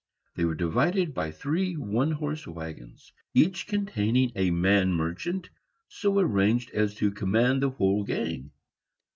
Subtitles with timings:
[0.33, 5.51] They were divided by three one horse wagons, each containing a man merchant,
[5.87, 8.49] so arranged as to command the whole gang.